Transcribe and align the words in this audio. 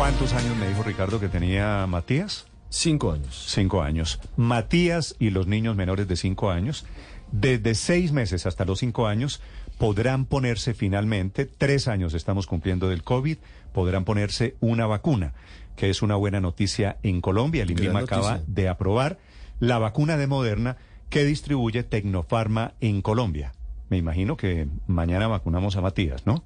¿Cuántos 0.00 0.32
años 0.32 0.56
me 0.56 0.66
dijo 0.66 0.82
Ricardo 0.82 1.20
que 1.20 1.28
tenía 1.28 1.86
Matías? 1.86 2.46
Cinco 2.70 3.12
años. 3.12 3.44
Cinco 3.48 3.82
años. 3.82 4.18
Matías 4.34 5.14
y 5.18 5.28
los 5.28 5.46
niños 5.46 5.76
menores 5.76 6.08
de 6.08 6.16
cinco 6.16 6.50
años, 6.50 6.86
desde 7.32 7.74
seis 7.74 8.10
meses 8.10 8.46
hasta 8.46 8.64
los 8.64 8.78
cinco 8.78 9.06
años, 9.06 9.42
podrán 9.76 10.24
ponerse 10.24 10.72
finalmente, 10.72 11.44
tres 11.44 11.86
años 11.86 12.14
estamos 12.14 12.46
cumpliendo 12.46 12.88
del 12.88 13.02
COVID, 13.02 13.36
podrán 13.74 14.06
ponerse 14.06 14.56
una 14.60 14.86
vacuna, 14.86 15.34
que 15.76 15.90
es 15.90 16.00
una 16.00 16.16
buena 16.16 16.40
noticia 16.40 16.96
en 17.02 17.20
Colombia. 17.20 17.64
El 17.64 17.72
INVIMA 17.72 17.98
acaba 18.00 18.40
de 18.46 18.70
aprobar 18.70 19.18
la 19.58 19.76
vacuna 19.78 20.16
de 20.16 20.26
Moderna 20.26 20.78
que 21.10 21.26
distribuye 21.26 21.82
Tecnofarma 21.82 22.72
en 22.80 23.02
Colombia. 23.02 23.52
Me 23.90 23.98
imagino 23.98 24.38
que 24.38 24.66
mañana 24.86 25.26
vacunamos 25.26 25.76
a 25.76 25.82
Matías, 25.82 26.24
¿no? 26.24 26.42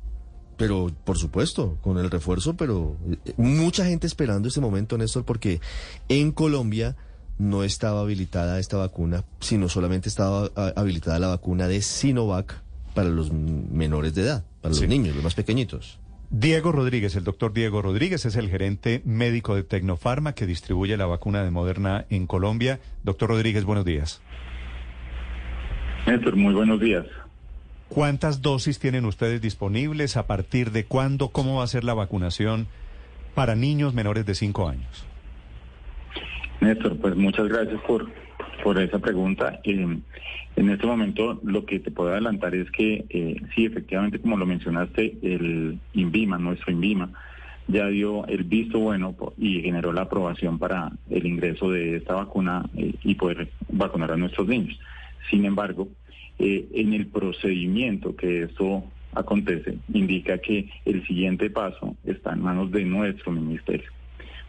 Pero, 0.56 0.90
por 1.04 1.18
supuesto, 1.18 1.78
con 1.82 1.98
el 1.98 2.10
refuerzo, 2.10 2.56
pero 2.56 2.96
eh, 3.24 3.32
mucha 3.36 3.84
gente 3.86 4.06
esperando 4.06 4.48
este 4.48 4.60
momento, 4.60 4.96
Néstor, 4.96 5.24
porque 5.24 5.60
en 6.08 6.32
Colombia 6.32 6.96
no 7.38 7.64
estaba 7.64 8.00
habilitada 8.00 8.60
esta 8.60 8.76
vacuna, 8.76 9.24
sino 9.40 9.68
solamente 9.68 10.08
estaba 10.08 10.50
ah, 10.56 10.72
habilitada 10.76 11.18
la 11.18 11.28
vacuna 11.28 11.66
de 11.68 11.82
Sinovac 11.82 12.62
para 12.94 13.08
los 13.08 13.32
menores 13.32 14.14
de 14.14 14.22
edad, 14.22 14.44
para 14.60 14.74
los 14.74 14.88
niños, 14.88 15.14
los 15.14 15.24
más 15.24 15.34
pequeñitos. 15.34 15.98
Diego 16.30 16.72
Rodríguez, 16.72 17.14
el 17.16 17.24
doctor 17.24 17.52
Diego 17.52 17.82
Rodríguez 17.82 18.24
es 18.24 18.36
el 18.36 18.48
gerente 18.48 19.02
médico 19.04 19.54
de 19.54 19.62
Tecnofarma 19.62 20.34
que 20.34 20.46
distribuye 20.46 20.96
la 20.96 21.06
vacuna 21.06 21.44
de 21.44 21.50
Moderna 21.50 22.06
en 22.10 22.26
Colombia. 22.26 22.80
Doctor 23.02 23.30
Rodríguez, 23.30 23.64
buenos 23.64 23.84
días. 23.84 24.20
Néstor, 26.06 26.36
muy 26.36 26.54
buenos 26.54 26.80
días. 26.80 27.06
¿Cuántas 27.94 28.42
dosis 28.42 28.80
tienen 28.80 29.04
ustedes 29.04 29.40
disponibles? 29.40 30.16
¿A 30.16 30.26
partir 30.26 30.72
de 30.72 30.84
cuándo? 30.84 31.28
¿Cómo 31.28 31.58
va 31.58 31.64
a 31.64 31.68
ser 31.68 31.84
la 31.84 31.94
vacunación 31.94 32.66
para 33.36 33.54
niños 33.54 33.94
menores 33.94 34.26
de 34.26 34.34
5 34.34 34.68
años? 34.68 35.06
Néstor, 36.60 36.96
pues 36.96 37.14
muchas 37.14 37.46
gracias 37.46 37.80
por, 37.82 38.10
por 38.64 38.80
esa 38.80 38.98
pregunta. 38.98 39.60
Eh, 39.62 39.96
en 40.56 40.70
este 40.70 40.86
momento 40.88 41.38
lo 41.44 41.64
que 41.66 41.78
te 41.78 41.92
puedo 41.92 42.10
adelantar 42.10 42.56
es 42.56 42.68
que 42.72 43.04
eh, 43.10 43.40
sí, 43.54 43.66
efectivamente, 43.66 44.18
como 44.18 44.38
lo 44.38 44.46
mencionaste, 44.46 45.16
el 45.22 45.78
INVIMA, 45.92 46.38
nuestro 46.38 46.72
INVIMA, 46.72 47.10
ya 47.68 47.86
dio 47.86 48.26
el 48.26 48.42
visto 48.42 48.80
bueno 48.80 49.14
y 49.38 49.60
generó 49.60 49.92
la 49.92 50.02
aprobación 50.02 50.58
para 50.58 50.90
el 51.10 51.26
ingreso 51.26 51.70
de 51.70 51.98
esta 51.98 52.14
vacuna 52.14 52.68
eh, 52.76 52.94
y 53.04 53.14
poder 53.14 53.50
vacunar 53.68 54.10
a 54.10 54.16
nuestros 54.16 54.48
niños. 54.48 54.80
Sin 55.30 55.44
embargo, 55.44 55.86
eh, 56.38 56.66
en 56.74 56.92
el 56.92 57.06
procedimiento 57.06 58.16
que 58.16 58.42
esto 58.42 58.84
acontece, 59.14 59.78
indica 59.92 60.38
que 60.38 60.68
el 60.84 61.06
siguiente 61.06 61.48
paso 61.50 61.96
está 62.04 62.32
en 62.32 62.42
manos 62.42 62.72
de 62.72 62.84
nuestro 62.84 63.30
ministerio. 63.32 63.88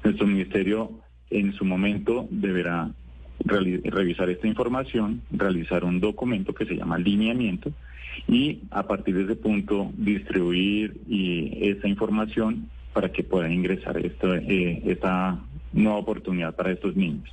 Nuestro 0.03 0.25
ministerio 0.25 0.91
en 1.29 1.53
su 1.53 1.65
momento 1.65 2.27
deberá 2.31 2.91
revisar 3.43 4.29
esta 4.29 4.47
información, 4.47 5.21
realizar 5.31 5.83
un 5.83 5.99
documento 5.99 6.53
que 6.53 6.65
se 6.65 6.75
llama 6.75 6.97
lineamiento 6.97 7.71
y 8.27 8.61
a 8.71 8.83
partir 8.87 9.15
de 9.15 9.23
ese 9.23 9.35
punto 9.35 9.91
distribuir 9.97 11.01
y 11.07 11.69
esa 11.69 11.87
información 11.87 12.69
para 12.93 13.11
que 13.11 13.23
pueda 13.23 13.51
ingresar 13.51 13.97
eh, 13.97 14.81
esta 14.85 15.39
nueva 15.73 15.97
oportunidad 15.97 16.55
para 16.55 16.71
estos 16.71 16.95
niños. 16.95 17.29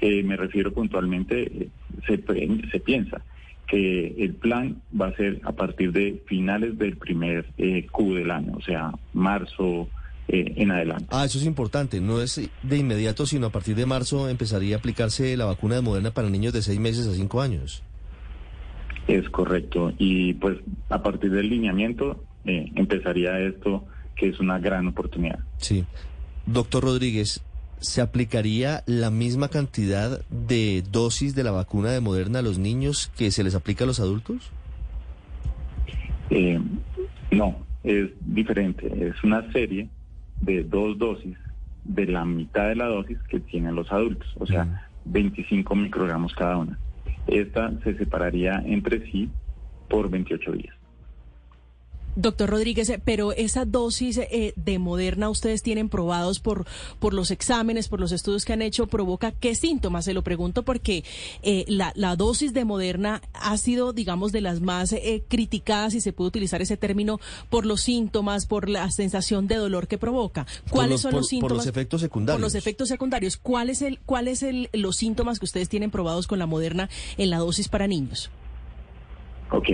Eh, 0.00 0.22
me 0.22 0.36
refiero 0.36 0.72
puntualmente, 0.72 1.68
se 2.06 2.80
piensa 2.80 3.22
que 3.66 4.14
el 4.18 4.34
plan 4.34 4.82
va 4.98 5.08
a 5.08 5.16
ser 5.16 5.40
a 5.44 5.52
partir 5.52 5.92
de 5.92 6.22
finales 6.26 6.78
del 6.78 6.96
primer 6.96 7.46
eh, 7.58 7.86
Q 7.90 8.14
del 8.14 8.30
año, 8.30 8.52
o 8.56 8.60
sea, 8.60 8.92
marzo 9.12 9.88
eh, 10.28 10.54
en 10.56 10.70
adelante. 10.70 11.06
Ah, 11.10 11.24
eso 11.24 11.38
es 11.38 11.44
importante, 11.44 12.00
no 12.00 12.20
es 12.20 12.40
de 12.62 12.76
inmediato, 12.76 13.26
sino 13.26 13.46
a 13.46 13.50
partir 13.50 13.76
de 13.76 13.86
marzo 13.86 14.28
empezaría 14.28 14.76
a 14.76 14.78
aplicarse 14.78 15.36
la 15.36 15.44
vacuna 15.44 15.76
de 15.76 15.82
Moderna 15.82 16.10
para 16.12 16.30
niños 16.30 16.52
de 16.52 16.62
seis 16.62 16.78
meses 16.78 17.06
a 17.06 17.14
cinco 17.14 17.40
años. 17.40 17.82
Es 19.06 19.28
correcto, 19.28 19.92
y 19.98 20.34
pues 20.34 20.58
a 20.88 21.02
partir 21.02 21.30
del 21.30 21.50
lineamiento 21.50 22.24
eh, 22.46 22.70
empezaría 22.74 23.38
esto, 23.40 23.84
que 24.16 24.28
es 24.28 24.40
una 24.40 24.58
gran 24.58 24.86
oportunidad. 24.86 25.40
Sí. 25.58 25.84
Doctor 26.46 26.84
Rodríguez, 26.84 27.42
¿se 27.84 28.00
aplicaría 28.00 28.82
la 28.86 29.10
misma 29.10 29.48
cantidad 29.48 30.24
de 30.30 30.82
dosis 30.90 31.34
de 31.34 31.44
la 31.44 31.50
vacuna 31.50 31.90
de 31.90 32.00
Moderna 32.00 32.40
a 32.40 32.42
los 32.42 32.58
niños 32.58 33.10
que 33.16 33.30
se 33.30 33.44
les 33.44 33.54
aplica 33.54 33.84
a 33.84 33.86
los 33.86 34.00
adultos? 34.00 34.50
Eh, 36.30 36.60
no, 37.30 37.56
es 37.82 38.10
diferente. 38.20 38.86
Es 39.08 39.22
una 39.22 39.50
serie 39.52 39.88
de 40.40 40.64
dos 40.64 40.98
dosis 40.98 41.36
de 41.84 42.06
la 42.06 42.24
mitad 42.24 42.68
de 42.68 42.76
la 42.76 42.86
dosis 42.86 43.18
que 43.28 43.40
tienen 43.40 43.74
los 43.74 43.92
adultos, 43.92 44.28
o 44.38 44.46
sea, 44.46 44.88
25 45.04 45.74
microgramos 45.74 46.34
cada 46.34 46.56
una. 46.56 46.78
Esta 47.26 47.72
se 47.82 47.96
separaría 47.96 48.62
entre 48.64 49.10
sí 49.10 49.28
por 49.88 50.10
28 50.10 50.52
días. 50.52 50.74
Doctor 52.16 52.50
Rodríguez, 52.50 52.88
eh, 52.90 53.00
pero 53.04 53.32
esa 53.32 53.64
dosis 53.64 54.18
eh, 54.18 54.52
de 54.56 54.78
Moderna 54.78 55.28
ustedes 55.28 55.62
tienen 55.62 55.88
probados 55.88 56.40
por, 56.40 56.66
por 56.98 57.14
los 57.14 57.30
exámenes, 57.30 57.88
por 57.88 58.00
los 58.00 58.12
estudios 58.12 58.44
que 58.44 58.52
han 58.52 58.62
hecho, 58.62 58.86
provoca 58.86 59.32
qué 59.32 59.54
síntomas? 59.54 60.04
Se 60.04 60.14
lo 60.14 60.22
pregunto 60.22 60.62
porque 60.62 61.04
eh, 61.42 61.64
la, 61.68 61.92
la, 61.96 62.16
dosis 62.16 62.52
de 62.52 62.64
Moderna 62.64 63.22
ha 63.32 63.56
sido, 63.56 63.92
digamos, 63.92 64.32
de 64.32 64.40
las 64.40 64.60
más 64.60 64.94
criticadas, 65.28 65.92
si 65.92 66.00
se 66.00 66.12
puede 66.12 66.28
utilizar 66.28 66.62
ese 66.62 66.76
término, 66.76 67.20
por 67.50 67.66
los 67.66 67.80
síntomas, 67.80 68.46
por 68.46 68.68
la 68.68 68.90
sensación 68.90 69.48
de 69.48 69.56
dolor 69.56 69.88
que 69.88 69.98
provoca. 69.98 70.46
¿Cuáles 70.70 71.00
son 71.00 71.12
los 71.12 71.26
síntomas? 71.26 71.50
Por 71.50 71.56
los 71.56 71.66
efectos 71.66 72.00
secundarios. 72.00 72.36
Por 72.36 72.42
los 72.42 72.54
efectos 72.54 72.88
secundarios. 72.88 73.36
¿Cuáles 73.36 73.82
el, 73.82 73.98
cuáles 74.00 74.42
el, 74.42 74.70
los 74.72 74.96
síntomas 74.96 75.38
que 75.38 75.46
ustedes 75.46 75.68
tienen 75.68 75.90
probados 75.90 76.26
con 76.26 76.38
la 76.38 76.46
Moderna 76.46 76.88
en 77.18 77.30
la 77.30 77.38
dosis 77.38 77.68
para 77.68 77.88
niños? 77.88 78.30
Ok, 79.50 79.68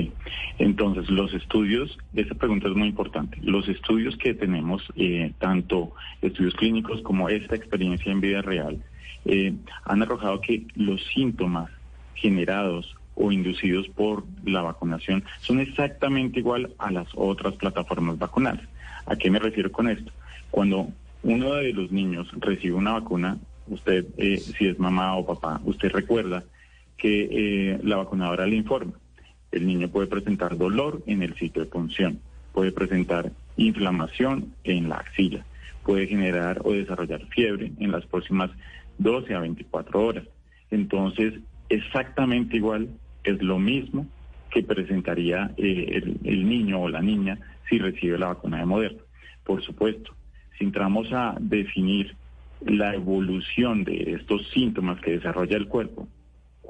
entonces 0.58 1.08
los 1.10 1.32
estudios, 1.32 1.97
esa 2.14 2.34
pregunta 2.34 2.69
es 2.69 2.75
muy 2.75 2.88
importante. 2.88 3.38
Los 3.42 3.69
estudios 3.69 4.16
que 4.16 4.34
tenemos, 4.34 4.82
eh, 4.97 5.32
tanto 5.38 5.92
estudios 6.20 6.54
clínicos 6.54 7.00
como 7.03 7.28
esta 7.28 7.54
experiencia 7.54 8.10
en 8.10 8.20
vida 8.20 8.42
real, 8.42 8.82
eh, 9.25 9.54
han 9.84 10.03
arrojado 10.03 10.41
que 10.41 10.66
los 10.75 11.03
síntomas 11.14 11.70
generados 12.14 12.97
o 13.14 13.32
inducidos 13.32 13.88
por 13.88 14.25
la 14.44 14.62
vacunación 14.62 15.25
son 15.41 15.60
exactamente 15.60 16.41
igual 16.41 16.75
a 16.78 16.91
las 16.91 17.09
otras 17.14 17.54
plataformas 17.54 18.19
vacunales. 18.19 18.66
¿A 19.06 19.16
qué 19.16 19.30
me 19.30 19.38
refiero 19.38 19.70
con 19.70 19.88
esto? 19.88 20.10
Cuando 20.50 20.88
uno 21.22 21.54
de 21.54 21.72
los 21.72 21.92
niños 21.92 22.28
recibe 22.38 22.75
una 22.75 22.92
vacuna, 22.94 23.38
usted, 23.69 24.06
eh, 24.19 24.38
si 24.38 24.66
es 24.66 24.78
mamá 24.78 25.16
o 25.16 25.25
papá, 25.25 25.60
usted 25.64 25.92
recuerda 25.92 26.42
que 26.97 27.78
la 27.82 27.97
vacunadora 27.97 28.47
le 28.47 28.56
informa 28.56 28.92
el 29.52 29.66
niño 29.66 29.88
puede 29.88 30.06
presentar 30.06 30.56
dolor 30.56 31.02
en 31.06 31.22
el 31.22 31.34
sitio 31.36 31.62
de 31.62 31.68
punción, 31.68 32.20
puede 32.52 32.72
presentar 32.72 33.32
inflamación 33.56 34.54
en 34.64 34.88
la 34.88 34.97
axila, 34.97 35.44
puede 35.84 36.06
generar 36.06 36.60
o 36.64 36.72
desarrollar 36.72 37.26
fiebre 37.26 37.72
en 37.78 37.92
las 37.92 38.06
próximas 38.06 38.50
12 38.98 39.34
a 39.34 39.41
24 39.41 40.00
horas. 40.04 40.24
Entonces, 40.70 41.34
exactamente 41.68 42.56
igual 42.56 42.88
es 43.24 43.42
lo 43.42 43.58
mismo 43.58 44.06
que 44.50 44.62
presentaría 44.62 45.53
eh, 45.56 46.16
el, 46.24 46.48
niño 46.48 46.80
o 46.80 46.88
la 46.88 47.00
niña 47.00 47.38
si 47.68 47.78
recibe 47.78 48.18
la 48.18 48.28
vacuna 48.28 48.58
de 48.58 48.66
Moderna. 48.66 49.03
Por 49.44 49.62
supuesto, 49.62 50.12
si 50.58 50.64
entramos 50.64 51.12
a 51.12 51.36
definir 51.41 52.14
la 52.66 52.94
evolución 52.94 53.84
de 53.84 54.14
estos 54.14 54.48
síntomas 54.50 55.00
que 55.00 55.12
desarrolla 55.12 55.56
el 55.56 55.68
cuerpo 55.68 56.08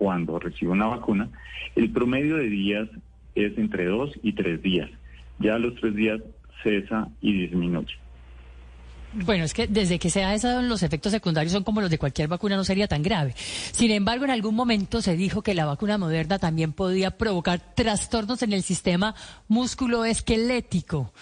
cuando 0.00 0.38
recibe 0.38 0.72
una 0.72 0.86
vacuna, 0.86 1.28
el 1.76 1.90
promedio 1.90 2.38
de 2.38 2.48
días 2.48 2.88
es 3.34 3.56
entre 3.58 3.84
dos 3.84 4.10
y 4.22 4.32
tres 4.32 4.62
días. 4.62 4.88
Ya 5.38 5.58
los 5.58 5.74
tres 5.74 5.94
días 5.94 6.22
cesa 6.62 7.08
y 7.20 7.34
disminuye. 7.34 7.94
Bueno, 9.12 9.44
es 9.44 9.52
que 9.52 9.66
desde 9.66 9.98
que 9.98 10.08
sea 10.08 10.34
eso, 10.34 10.62
los 10.62 10.82
efectos 10.82 11.12
secundarios 11.12 11.52
son 11.52 11.64
como 11.64 11.82
los 11.82 11.90
de 11.90 11.98
cualquier 11.98 12.28
vacuna, 12.28 12.56
no 12.56 12.64
sería 12.64 12.88
tan 12.88 13.02
grave. 13.02 13.34
Sin 13.36 13.90
embargo, 13.90 14.24
en 14.24 14.30
algún 14.30 14.54
momento 14.54 15.02
se 15.02 15.16
dijo 15.16 15.42
que 15.42 15.52
la 15.52 15.66
vacuna 15.66 15.98
moderna 15.98 16.38
también 16.38 16.72
podía 16.72 17.18
provocar 17.18 17.60
trastornos 17.74 18.42
en 18.42 18.54
el 18.54 18.62
sistema 18.62 19.14
músculo-esquelético. 19.48 21.12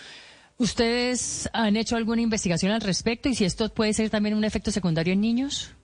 ¿Ustedes 0.57 1.51
han 1.53 1.77
hecho 1.77 1.97
alguna 1.97 2.23
investigación 2.23 2.71
al 2.71 2.81
respecto 2.81 3.29
y 3.29 3.35
si 3.35 3.45
esto 3.45 3.69
puede 3.71 3.93
ser 3.93 4.09
también 4.09 4.37
un 4.37 4.45
efecto 4.45 4.71
secundario 4.71 5.15
en 5.15 5.21
niños? 5.21 5.75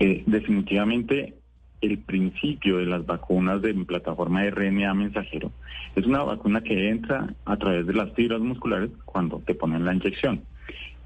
Eh, 0.00 0.24
definitivamente, 0.26 1.34
el 1.80 1.98
principio 1.98 2.78
de 2.78 2.86
las 2.86 3.06
vacunas 3.06 3.62
de 3.62 3.74
plataforma 3.74 4.44
RNA 4.44 4.94
mensajero 4.94 5.52
es 5.94 6.06
una 6.06 6.22
vacuna 6.22 6.62
que 6.62 6.88
entra 6.88 7.34
a 7.44 7.56
través 7.56 7.86
de 7.86 7.92
las 7.92 8.12
fibras 8.14 8.40
musculares 8.40 8.90
cuando 9.04 9.38
te 9.40 9.54
ponen 9.54 9.84
la 9.84 9.94
inyección. 9.94 10.42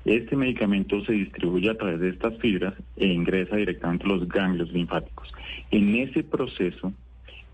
Este 0.04 0.36
medicamento 0.36 1.04
se 1.04 1.12
distribuye 1.12 1.68
a 1.68 1.76
través 1.76 2.00
de 2.00 2.10
estas 2.10 2.38
fibras 2.38 2.74
e 2.96 3.06
ingresa 3.06 3.56
directamente 3.56 4.04
a 4.04 4.08
los 4.08 4.26
ganglios 4.28 4.72
linfáticos. 4.72 5.30
En 5.70 5.94
ese 5.96 6.22
proceso, 6.22 6.92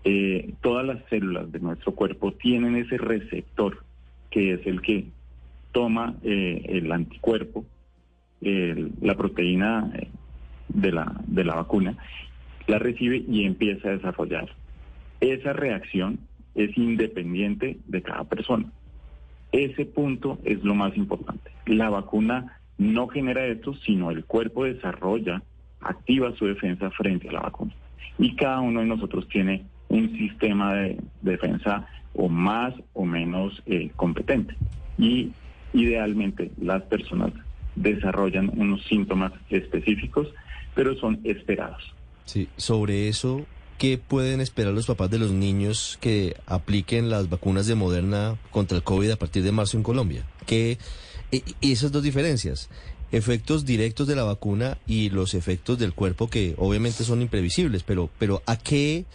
eh, 0.05 0.53
todas 0.61 0.85
las 0.85 1.03
células 1.09 1.51
de 1.51 1.59
nuestro 1.59 1.93
cuerpo 1.93 2.31
tienen 2.31 2.75
ese 2.77 2.97
receptor 2.97 3.83
que 4.29 4.53
es 4.53 4.67
el 4.67 4.81
que 4.81 5.07
toma 5.71 6.15
eh, 6.23 6.61
el 6.69 6.91
anticuerpo, 6.91 7.65
la 8.41 9.15
proteína 9.15 9.91
de 10.75 10.91
la, 10.91 11.13
de 11.27 11.43
la 11.43 11.55
vacuna, 11.55 11.97
la 12.67 12.79
recibe 12.79 13.23
y 13.27 13.45
empieza 13.45 13.89
a 13.89 13.91
desarrollar. 13.91 14.49
Esa 15.21 15.53
reacción 15.53 16.19
es 16.55 16.77
independiente 16.77 17.77
de 17.87 18.01
cada 18.01 18.23
persona. 18.25 18.65
Ese 19.51 19.85
punto 19.85 20.39
es 20.43 20.63
lo 20.63 20.75
más 20.75 20.95
importante. 20.97 21.51
La 21.65 21.89
vacuna 21.89 22.59
no 22.77 23.07
genera 23.07 23.45
esto, 23.45 23.73
sino 23.73 24.11
el 24.11 24.25
cuerpo 24.25 24.65
desarrolla, 24.65 25.41
activa 25.81 26.35
su 26.35 26.45
defensa 26.45 26.89
frente 26.91 27.29
a 27.29 27.33
la 27.33 27.41
vacuna. 27.41 27.73
Y 28.17 28.35
cada 28.35 28.59
uno 28.61 28.81
de 28.81 28.87
nosotros 28.87 29.27
tiene 29.29 29.63
un 29.89 30.17
sistema 30.17 30.73
de 30.73 30.97
defensa 31.21 31.87
o 32.13 32.27
más 32.29 32.73
o 32.93 33.05
menos 33.05 33.61
eh, 33.65 33.91
competente. 33.95 34.55
Y 34.97 35.31
idealmente 35.73 36.51
las 36.59 36.83
personas 36.83 37.33
desarrollan 37.75 38.51
unos 38.55 38.83
síntomas 38.85 39.33
específicos, 39.49 40.27
pero 40.73 40.95
son 40.95 41.19
esperados. 41.23 41.93
Sí, 42.25 42.47
sobre 42.57 43.07
eso, 43.07 43.45
¿qué 43.77 43.97
pueden 43.97 44.41
esperar 44.41 44.73
los 44.73 44.87
papás 44.87 45.09
de 45.11 45.19
los 45.19 45.31
niños 45.31 45.97
que 46.01 46.35
apliquen 46.45 47.09
las 47.09 47.29
vacunas 47.29 47.67
de 47.67 47.75
Moderna 47.75 48.37
contra 48.51 48.77
el 48.77 48.83
COVID 48.83 49.11
a 49.11 49.17
partir 49.17 49.43
de 49.43 49.51
marzo 49.51 49.77
en 49.77 49.83
Colombia? 49.83 50.25
¿Qué, 50.45 50.77
y 51.31 51.71
esas 51.71 51.91
dos 51.91 52.03
diferencias, 52.03 52.69
efectos 53.11 53.65
directos 53.65 54.07
de 54.07 54.15
la 54.15 54.23
vacuna 54.23 54.77
y 54.87 55.09
los 55.09 55.33
efectos 55.33 55.77
del 55.77 55.93
cuerpo 55.93 56.29
que 56.29 56.55
obviamente 56.57 57.03
son 57.03 57.21
imprevisibles, 57.21 57.83
pero, 57.83 58.09
pero 58.17 58.41
¿a 58.45 58.57
qué 58.57 59.05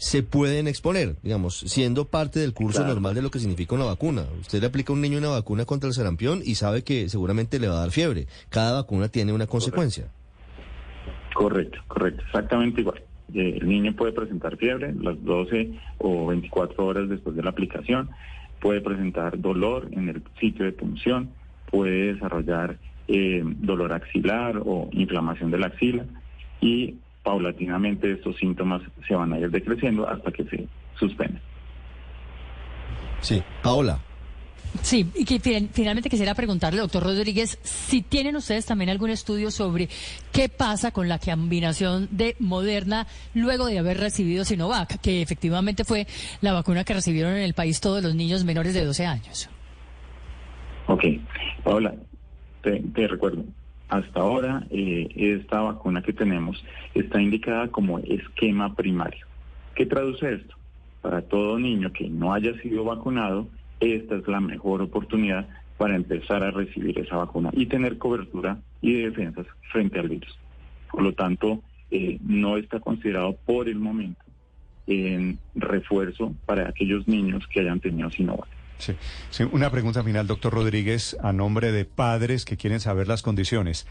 se 0.00 0.22
pueden 0.22 0.66
exponer, 0.66 1.16
digamos, 1.22 1.58
siendo 1.58 2.06
parte 2.06 2.40
del 2.40 2.54
curso 2.54 2.86
normal 2.86 3.14
de 3.14 3.20
lo 3.20 3.30
que 3.30 3.38
significa 3.38 3.74
una 3.74 3.84
vacuna. 3.84 4.24
Usted 4.40 4.60
le 4.60 4.66
aplica 4.66 4.92
a 4.92 4.96
un 4.96 5.02
niño 5.02 5.18
una 5.18 5.28
vacuna 5.28 5.66
contra 5.66 5.88
el 5.88 5.94
sarampión 5.94 6.40
y 6.42 6.54
sabe 6.54 6.82
que 6.82 7.10
seguramente 7.10 7.60
le 7.60 7.68
va 7.68 7.74
a 7.74 7.80
dar 7.80 7.90
fiebre. 7.90 8.26
Cada 8.48 8.72
vacuna 8.80 9.08
tiene 9.08 9.34
una 9.34 9.46
consecuencia. 9.46 10.08
Correcto, 11.34 11.80
correcto, 11.86 12.22
exactamente 12.24 12.80
igual. 12.80 13.02
Eh, 13.34 13.58
el 13.60 13.68
niño 13.68 13.94
puede 13.94 14.12
presentar 14.12 14.56
fiebre 14.56 14.94
las 14.94 15.22
12 15.22 15.70
o 15.98 16.28
24 16.28 16.86
horas 16.86 17.08
después 17.10 17.36
de 17.36 17.42
la 17.42 17.50
aplicación, 17.50 18.08
puede 18.58 18.80
presentar 18.80 19.38
dolor 19.38 19.88
en 19.92 20.08
el 20.08 20.22
sitio 20.40 20.64
de 20.64 20.72
punción, 20.72 21.28
puede 21.70 22.14
desarrollar 22.14 22.78
eh, 23.06 23.42
dolor 23.44 23.92
axilar 23.92 24.62
o 24.64 24.88
inflamación 24.92 25.50
de 25.50 25.58
la 25.58 25.66
axila 25.66 26.06
y 26.62 26.94
paulatinamente 27.22 28.12
estos 28.12 28.36
síntomas 28.36 28.82
se 29.06 29.14
van 29.14 29.32
a 29.32 29.38
ir 29.38 29.50
decreciendo 29.50 30.08
hasta 30.08 30.30
que 30.32 30.44
se 30.44 30.66
suspenden. 30.98 31.40
Sí, 33.20 33.42
Paola. 33.62 33.98
Sí, 34.82 35.10
y 35.16 35.24
que 35.24 35.40
finalmente 35.40 36.08
quisiera 36.08 36.34
preguntarle, 36.34 36.80
doctor 36.80 37.02
Rodríguez, 37.02 37.58
si 37.62 38.02
tienen 38.02 38.36
ustedes 38.36 38.66
también 38.66 38.88
algún 38.88 39.10
estudio 39.10 39.50
sobre 39.50 39.88
qué 40.32 40.48
pasa 40.48 40.92
con 40.92 41.08
la 41.08 41.18
combinación 41.18 42.06
de 42.12 42.36
Moderna 42.38 43.08
luego 43.34 43.66
de 43.66 43.80
haber 43.80 43.98
recibido 43.98 44.44
Sinovac, 44.44 45.00
que 45.00 45.22
efectivamente 45.22 45.84
fue 45.84 46.06
la 46.40 46.52
vacuna 46.52 46.84
que 46.84 46.94
recibieron 46.94 47.32
en 47.32 47.42
el 47.42 47.54
país 47.54 47.80
todos 47.80 48.00
los 48.02 48.14
niños 48.14 48.44
menores 48.44 48.72
de 48.72 48.84
12 48.84 49.06
años. 49.06 49.50
Ok, 50.86 51.02
Paola, 51.64 51.94
te 52.62 53.08
recuerdo, 53.08 53.44
hasta 53.90 54.20
ahora 54.20 54.64
eh, 54.70 55.08
esta 55.16 55.60
vacuna 55.60 56.00
que 56.00 56.12
tenemos 56.12 56.64
está 56.94 57.20
indicada 57.20 57.68
como 57.68 57.98
esquema 57.98 58.74
primario. 58.74 59.26
¿Qué 59.74 59.84
traduce 59.84 60.32
esto? 60.34 60.54
Para 61.02 61.22
todo 61.22 61.58
niño 61.58 61.92
que 61.92 62.08
no 62.08 62.32
haya 62.32 62.54
sido 62.60 62.84
vacunado, 62.84 63.48
esta 63.80 64.16
es 64.16 64.28
la 64.28 64.40
mejor 64.40 64.80
oportunidad 64.82 65.48
para 65.76 65.96
empezar 65.96 66.44
a 66.44 66.50
recibir 66.50 66.98
esa 66.98 67.16
vacuna 67.16 67.50
y 67.52 67.66
tener 67.66 67.98
cobertura 67.98 68.58
y 68.80 68.92
defensas 68.92 69.46
frente 69.72 69.98
al 69.98 70.08
virus. 70.08 70.38
Por 70.90 71.02
lo 71.02 71.12
tanto, 71.12 71.60
eh, 71.90 72.18
no 72.22 72.56
está 72.58 72.78
considerado 72.78 73.36
por 73.44 73.68
el 73.68 73.78
momento 73.78 74.22
en 74.86 75.38
refuerzo 75.54 76.34
para 76.46 76.68
aquellos 76.68 77.08
niños 77.08 77.46
que 77.48 77.60
hayan 77.60 77.80
tenido 77.80 78.10
Sinovac. 78.10 78.59
Sí. 78.80 79.44
Una 79.52 79.70
pregunta 79.70 80.02
final, 80.02 80.26
doctor 80.26 80.52
Rodríguez, 80.52 81.16
a 81.22 81.32
nombre 81.32 81.72
de 81.72 81.84
padres 81.84 82.44
que 82.44 82.56
quieren 82.56 82.80
saber 82.80 83.08
las 83.08 83.22
condiciones. 83.22 83.86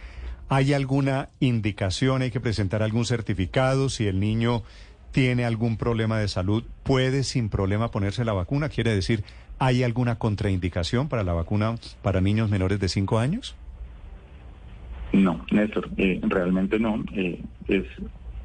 ¿Hay 0.49 0.73
alguna 0.73 1.29
indicación, 1.39 2.23
hay 2.23 2.31
que 2.31 2.39
presentar 2.39 2.81
algún 2.81 3.05
certificado 3.05 3.89
si 3.89 4.07
el 4.07 4.19
niño 4.19 4.63
tiene 5.11 5.45
algún 5.45 5.77
problema 5.77 6.19
de 6.19 6.27
salud, 6.27 6.63
puede 6.83 7.23
sin 7.23 7.49
problema 7.49 7.91
ponerse 7.91 8.25
la 8.25 8.33
vacuna? 8.33 8.69
Quiere 8.69 8.93
decir, 8.93 9.23
¿hay 9.59 9.83
alguna 9.83 10.15
contraindicación 10.15 11.07
para 11.07 11.23
la 11.23 11.33
vacuna 11.33 11.75
para 12.01 12.21
niños 12.21 12.49
menores 12.49 12.79
de 12.79 12.89
5 12.89 13.19
años? 13.19 13.55
No, 15.13 15.45
Néstor, 15.51 15.89
eh, 15.97 16.19
realmente 16.23 16.79
no. 16.79 17.03
Eh, 17.15 17.41
es 17.67 17.85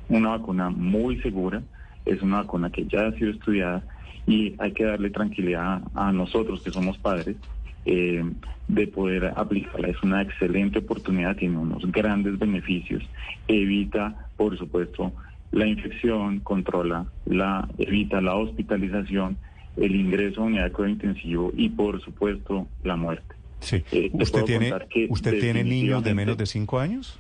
una 0.09 0.31
vacuna 0.31 0.71
muy 0.71 1.21
segura, 1.21 1.63
es 2.05 2.23
una 2.23 2.43
vacuna 2.43 2.71
que 2.71 2.87
ya 2.87 3.07
ha 3.07 3.13
sido 3.13 3.31
estudiada 3.31 3.83
y 4.27 4.55
hay 4.59 4.73
que 4.73 4.85
darle 4.85 5.11
tranquilidad 5.11 5.83
a 5.95 6.13
nosotros 6.13 6.63
que 6.63 6.71
somos 6.71 6.99
padres 6.99 7.37
eh, 7.85 8.25
de 8.69 8.87
poder 8.87 9.33
aplicarla. 9.37 9.89
Es 9.89 10.03
una 10.03 10.23
excelente 10.23 10.79
oportunidad, 10.79 11.37
tiene 11.37 11.59
unos 11.59 11.91
grandes 11.91 12.39
beneficios, 12.39 13.03
evita, 13.49 14.29
por 14.37 14.57
supuesto, 14.57 15.13
la 15.53 15.67
infección, 15.67 16.41
controla, 16.41 17.07
la 17.27 17.69
evita 17.79 18.21
la 18.21 18.35
hospitalización, 18.35 19.37
el 19.77 19.95
ingreso 19.95 20.41
a 20.41 20.45
unidad 20.45 20.65
de 20.65 20.73
cuidado 20.73 20.93
intensivo 20.95 21.53
y, 21.57 21.69
por 21.69 22.03
supuesto, 22.03 22.67
la 22.83 22.97
muerte. 22.97 23.35
Sí. 23.61 23.83
Eh, 23.93 24.11
¿Usted 24.13 24.45
tiene, 24.45 24.73
¿usted 25.09 25.41
tiene 25.41 25.65
niños 25.65 26.03
de 26.03 26.15
menos 26.15 26.37
de 26.37 26.47
cinco 26.47 26.79
años? 26.79 27.19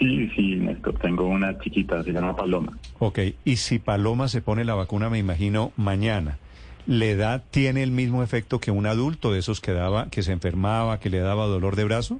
Sí, 0.00 0.30
sí, 0.34 0.56
Néstor, 0.56 0.98
tengo 0.98 1.26
una 1.26 1.58
chiquita, 1.58 2.02
se 2.02 2.12
llama 2.12 2.34
Paloma. 2.34 2.72
Ok, 2.98 3.18
y 3.44 3.56
si 3.56 3.78
Paloma 3.78 4.28
se 4.28 4.40
pone 4.40 4.64
la 4.64 4.74
vacuna, 4.74 5.10
me 5.10 5.18
imagino, 5.18 5.72
mañana, 5.76 6.38
¿la 6.86 7.04
edad 7.04 7.44
tiene 7.50 7.82
el 7.82 7.90
mismo 7.90 8.22
efecto 8.22 8.60
que 8.60 8.70
un 8.70 8.86
adulto 8.86 9.30
de 9.30 9.40
esos 9.40 9.60
que 9.60 9.72
daba, 9.72 10.08
que 10.08 10.22
se 10.22 10.32
enfermaba, 10.32 11.00
que 11.00 11.10
le 11.10 11.18
daba 11.18 11.44
dolor 11.44 11.76
de 11.76 11.84
brazo? 11.84 12.18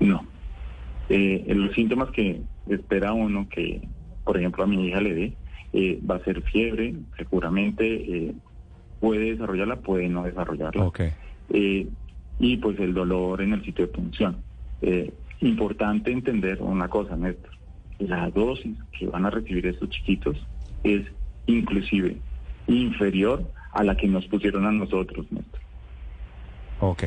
No. 0.00 0.26
Eh, 1.08 1.44
los 1.54 1.72
síntomas 1.76 2.10
que 2.10 2.40
espera 2.68 3.12
uno 3.12 3.48
que, 3.48 3.82
por 4.24 4.36
ejemplo, 4.36 4.64
a 4.64 4.66
mi 4.66 4.88
hija 4.88 5.00
le 5.00 5.14
dé, 5.14 5.32
eh, 5.74 6.00
va 6.10 6.16
a 6.16 6.24
ser 6.24 6.42
fiebre, 6.42 6.96
seguramente 7.16 7.86
eh, 7.86 8.34
puede 8.98 9.30
desarrollarla, 9.30 9.76
puede 9.76 10.08
no 10.08 10.24
desarrollarla. 10.24 10.84
Ok. 10.84 11.02
y 12.40 12.56
pues 12.56 12.80
el 12.80 12.94
dolor 12.94 13.42
en 13.42 13.52
el 13.52 13.64
sitio 13.64 13.86
de 13.86 13.92
punción. 13.92 14.38
Importante 15.40 16.10
entender 16.10 16.60
una 16.62 16.88
cosa, 16.88 17.16
Néstor. 17.16 17.50
La 17.98 18.30
dosis 18.30 18.76
que 18.98 19.06
van 19.06 19.26
a 19.26 19.30
recibir 19.30 19.66
estos 19.66 19.88
chiquitos 19.90 20.36
es 20.84 21.06
inclusive 21.46 22.16
inferior 22.66 23.50
a 23.72 23.84
la 23.84 23.96
que 23.96 24.08
nos 24.08 24.26
pusieron 24.26 24.66
a 24.66 24.72
nosotros, 24.72 25.26
Néstor. 25.30 25.60
Ok, 26.80 27.04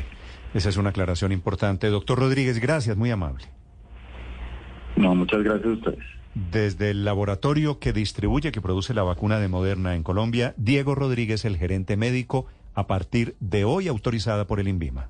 esa 0.54 0.70
es 0.70 0.78
una 0.78 0.90
aclaración 0.90 1.32
importante. 1.32 1.88
Doctor 1.88 2.20
Rodríguez, 2.20 2.60
gracias, 2.60 2.98
muy 2.98 3.12
amable. 3.12 3.46
No, 4.96 5.16
muchas 5.16 5.44
gracias 5.44 5.66
a 5.66 5.74
ustedes. 5.74 6.06
Desde 6.34 6.92
el 6.92 7.06
laboratorio 7.06 7.80
que 7.80 7.94
distribuye, 7.94 8.52
que 8.52 8.62
produce 8.62 8.94
la 8.94 9.04
vacuna 9.04 9.40
de 9.40 9.48
Moderna 9.48 9.96
en 9.96 10.04
Colombia, 10.04 10.54
Diego 10.58 10.96
Rodríguez, 10.96 11.46
el 11.46 11.58
gerente 11.58 11.98
médico, 11.98 12.48
a 12.76 12.88
partir 12.88 13.36
de 13.40 13.66
hoy 13.66 13.88
autorizada 13.88 14.46
por 14.46 14.60
el 14.60 14.68
INVIMA. 14.68 15.10